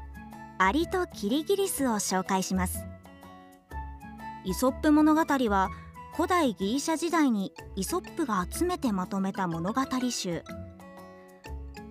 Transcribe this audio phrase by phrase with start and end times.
[0.57, 2.92] アリとキリギリスを紹介します。
[4.45, 5.69] イソップ物語は
[6.15, 10.43] 古代ギリシャ時代にイソップが集めてまとめた物語集。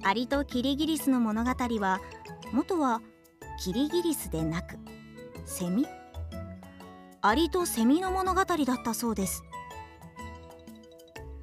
[0.04, 1.50] アリとキリギリスの物語
[1.80, 2.00] は
[2.52, 3.00] 元は
[3.58, 4.76] キリギリスでなく
[5.46, 5.86] セミ？
[7.22, 9.44] アリとセミの物語だったそうです。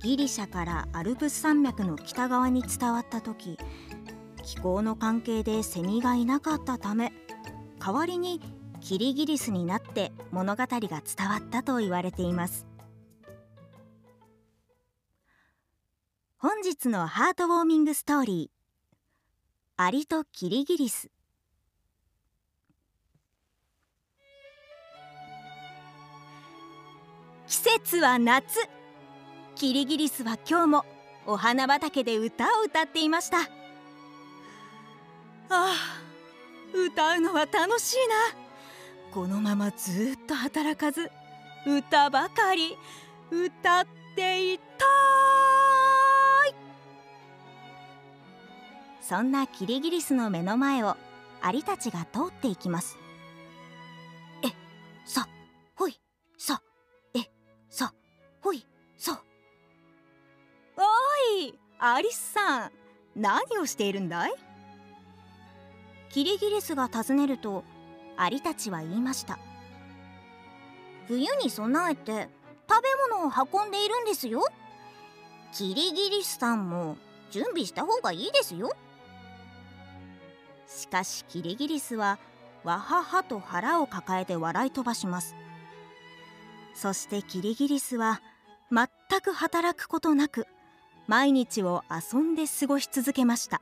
[0.04, 3.58] ギリシャからアルプス山脈の北側に伝わった時
[4.46, 7.12] 気候の関係でセミがいなかったため
[7.80, 8.40] 代わりに
[8.82, 10.90] キリギリスになって物語が伝
[11.30, 12.66] わったと言われています。
[16.38, 21.10] 本日のハートウォーミングストーリーアリとキリギリス。
[27.48, 28.60] 季節は夏。
[29.56, 30.86] キリギリスは今日も
[31.26, 33.40] お花畑で歌を歌っていました。
[33.40, 33.46] あ
[35.50, 35.74] あ
[36.74, 38.49] 歌うのは楽しいな。
[39.14, 41.12] このままずっと働かず
[41.66, 42.78] 歌ばかり
[43.32, 46.56] 歌っていたい。
[49.02, 50.96] そんなキリギリスの目の前を
[51.42, 52.98] アリたちが通っていきます。
[54.46, 54.50] え
[55.06, 55.28] さ
[55.76, 56.00] ほい
[56.38, 56.62] さ
[57.16, 57.22] え
[57.70, 57.94] さ
[58.42, 58.66] ほい
[58.98, 59.24] さ。
[60.78, 60.82] お
[61.42, 62.72] いアリスさん
[63.16, 64.34] 何をしているんだい？
[66.12, 67.64] キリギリスが尋ねると
[68.22, 69.40] アリたちは言いました。
[71.08, 72.30] 冬に備えて
[72.70, 74.46] 食べ物を運んでいるんですよ。
[75.54, 76.98] キリギリスさんも
[77.32, 78.76] 準備した方がいいですよ。
[80.68, 82.20] しかしキリギリスは
[82.66, 85.34] わははと腹を抱えて笑い飛ばします。
[86.76, 88.22] そしてキリギリスは
[88.70, 88.88] 全
[89.22, 90.46] く働くことなく
[91.08, 93.62] 毎日を遊んで過ごし続けました。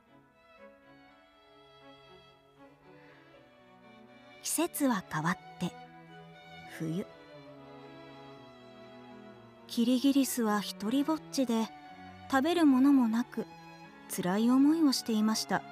[4.48, 5.72] 季節は変わって
[6.78, 7.06] 冬。
[9.66, 11.68] キリギリスは一りぼっちで
[12.30, 13.44] 食べるものもなく
[14.10, 15.62] 辛い思いをしていました。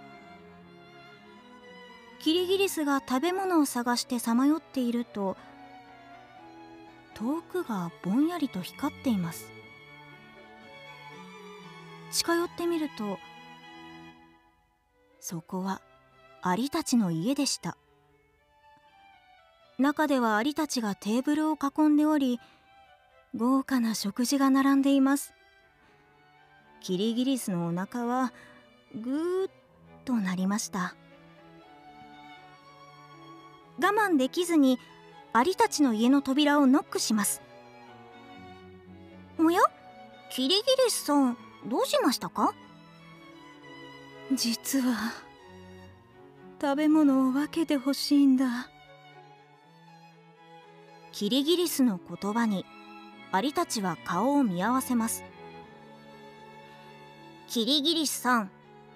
[2.21, 5.39] キリギリスが食べ物を探してさまよっていると
[7.15, 9.47] 遠くがぼんやりと光っています。
[12.13, 13.19] 近寄ってみると
[15.19, 15.81] そこは
[16.43, 17.79] アリたちの家でした。
[19.79, 22.41] 中ではアリたちがテーブルを囲んでおり
[23.35, 25.35] 豪華な食事が並んでいます。
[26.81, 28.33] キリギリスのお腹は
[28.95, 29.51] ぐーっ
[30.07, 30.95] となりました。
[33.79, 34.79] 我慢できずに
[35.35, 37.43] アリたちの家の扉をノックします。
[39.39, 39.61] おや？
[40.31, 40.55] キリギ
[40.87, 42.55] リスさんどうしましたか？
[44.33, 45.13] 実は
[46.63, 48.71] 食べ物を分けてほしいんだ。
[51.17, 52.67] キリギリスの言葉に
[53.33, 55.25] アリたちは顔を見合わせます。
[57.49, 58.51] キリギリスさん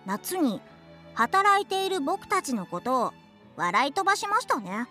[0.04, 0.60] 夏に
[1.14, 3.12] 働いている僕たちのことを
[3.56, 4.86] 笑い飛ばしましたね。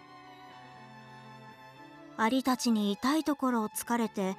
[2.18, 4.36] アリたちに痛いところを突かれて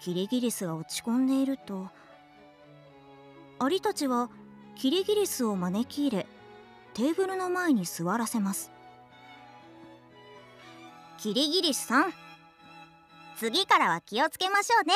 [0.00, 1.88] キリギリスが落ち込んでいると
[3.58, 4.30] アリたちは
[4.76, 6.26] キリギリスを招き入れ
[6.94, 8.72] テーブルの前に座らせます。
[11.18, 12.14] キリギリスさん
[13.40, 14.92] 次からは気をつけましょうね。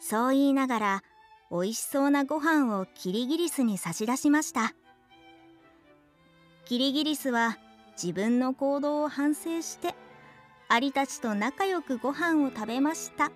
[0.00, 1.02] そう言いながら
[1.50, 4.72] 美味しそうなご飯をキリギリスに差し出しました。
[6.64, 7.58] キリギリスは
[8.02, 9.94] 自分の行動を反省して
[10.68, 13.30] アリたちと仲良くご飯を食べました。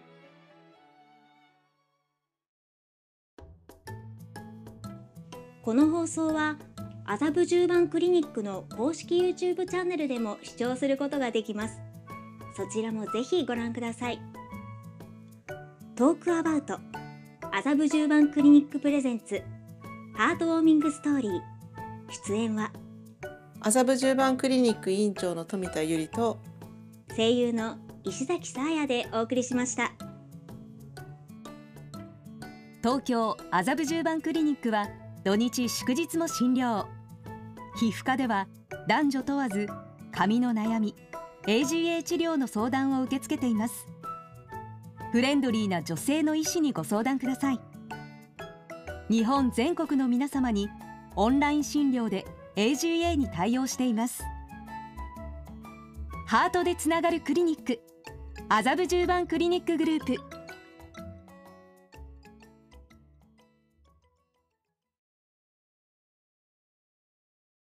[5.63, 6.57] この放送は
[7.05, 9.35] 麻布十番クリニックの公式 YouTube
[9.69, 11.88] チャンネルでも視聴することができます。
[12.59, 14.21] そちらもぜひご覧ください。
[15.95, 16.81] トークアバウト
[17.53, 19.45] 麻布十番クリニックプレゼンツ
[20.17, 21.41] ハートウォーミングストーリー。
[22.27, 22.73] 出演は
[23.61, 26.41] 麻布十番クリニック院長の富田ゆりと
[27.17, 29.93] 声優の石崎さあやでお送りしました。
[32.83, 34.89] 東京麻布十番クリニックは
[35.23, 36.87] 土日祝日も診療。
[37.77, 38.49] 皮膚科では
[38.89, 39.69] 男女問わず
[40.11, 40.97] 髪の悩み
[41.49, 43.87] AGA 治療の相談を受け付けています。
[45.13, 47.61] フレンドリーな女性の医師にご相談ください。
[49.09, 50.69] 日本全国の皆様に
[51.17, 54.23] オンライン診療で AGA に対応しています。
[56.27, 57.81] ハートでつながるクリニック
[58.51, 60.28] 麻布十番クリニックグループ。